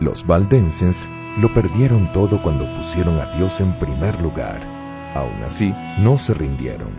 [0.00, 4.60] Los valdenses lo perdieron todo cuando pusieron a Dios en primer lugar.
[5.14, 6.90] Aún así, no se rindieron.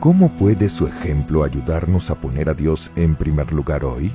[0.00, 4.12] ¿Cómo puede su ejemplo ayudarnos a poner a Dios en primer lugar hoy?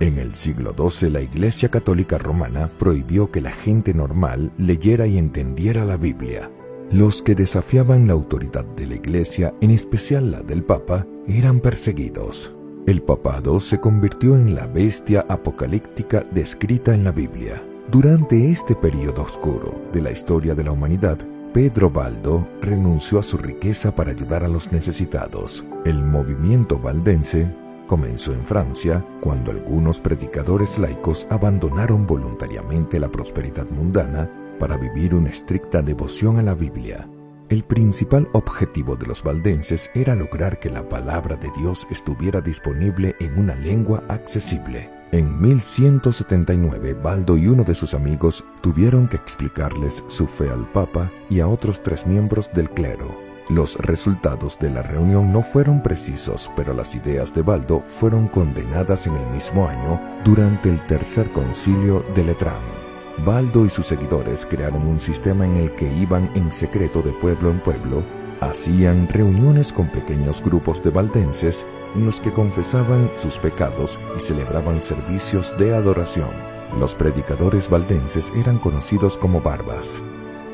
[0.00, 5.16] En el siglo XII la Iglesia Católica Romana prohibió que la gente normal leyera y
[5.16, 6.50] entendiera la Biblia.
[6.90, 12.53] Los que desafiaban la autoridad de la Iglesia, en especial la del Papa, eran perseguidos.
[12.86, 17.62] El papado se convirtió en la bestia apocalíptica descrita en la Biblia.
[17.90, 21.16] Durante este periodo oscuro de la historia de la humanidad,
[21.54, 25.64] Pedro Baldo renunció a su riqueza para ayudar a los necesitados.
[25.86, 27.50] El movimiento valdense
[27.86, 35.30] comenzó en Francia cuando algunos predicadores laicos abandonaron voluntariamente la prosperidad mundana para vivir una
[35.30, 37.08] estricta devoción a la Biblia.
[37.54, 43.14] El principal objetivo de los valdenses era lograr que la palabra de Dios estuviera disponible
[43.20, 44.90] en una lengua accesible.
[45.12, 51.12] En 1179, Baldo y uno de sus amigos tuvieron que explicarles su fe al Papa
[51.30, 53.16] y a otros tres miembros del clero.
[53.48, 59.06] Los resultados de la reunión no fueron precisos, pero las ideas de Baldo fueron condenadas
[59.06, 62.83] en el mismo año durante el tercer concilio de Letrán.
[63.18, 67.50] Baldo y sus seguidores crearon un sistema en el que iban en secreto de pueblo
[67.50, 68.04] en pueblo,
[68.40, 74.80] hacían reuniones con pequeños grupos de valdenses en los que confesaban sus pecados y celebraban
[74.80, 76.30] servicios de adoración.
[76.78, 80.02] Los predicadores valdenses eran conocidos como barbas.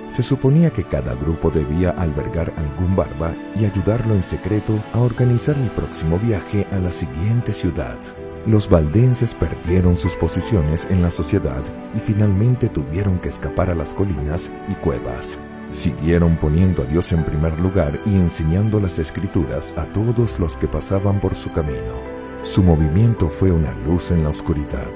[0.08, 5.56] Se suponía que cada grupo debía albergar algún barba y ayudarlo en secreto a organizar
[5.56, 7.98] el próximo viaje a la siguiente ciudad.
[8.46, 11.62] Los valdenses perdieron sus posiciones en la sociedad
[11.94, 15.38] y finalmente tuvieron que escapar a las colinas y cuevas.
[15.68, 20.68] Siguieron poniendo a Dios en primer lugar y enseñando las escrituras a todos los que
[20.68, 22.00] pasaban por su camino.
[22.42, 24.90] Su movimiento fue una luz en la oscuridad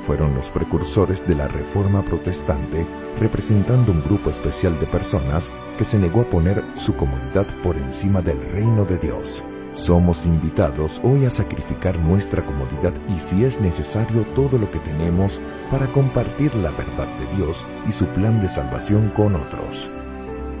[0.00, 2.86] fueron los precursores de la Reforma Protestante,
[3.18, 8.22] representando un grupo especial de personas que se negó a poner su comunidad por encima
[8.22, 9.44] del reino de Dios.
[9.72, 15.40] Somos invitados hoy a sacrificar nuestra comodidad y si es necesario todo lo que tenemos
[15.70, 19.90] para compartir la verdad de Dios y su plan de salvación con otros.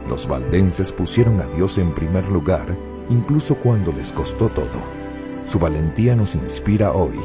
[0.08, 2.76] Los valdenses pusieron a Dios en primer lugar,
[3.08, 4.82] incluso cuando les costó todo.
[5.44, 7.18] Su valentía nos inspira hoy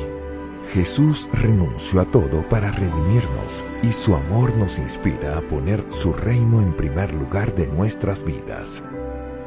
[0.74, 6.62] Jesús renunció a todo para redimirnos y su amor nos inspira a poner su reino
[6.62, 8.84] en primer lugar de nuestras vidas.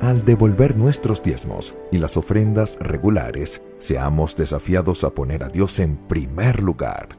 [0.01, 5.97] Al devolver nuestros diezmos y las ofrendas regulares, seamos desafiados a poner a Dios en
[5.97, 7.18] primer lugar.